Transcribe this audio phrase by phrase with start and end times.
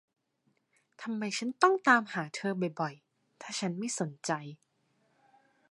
[1.01, 4.31] ทำไมฉันถึงต้องตามหาเธอบ่อย ๆ ถ้าฉันไม่สนใจ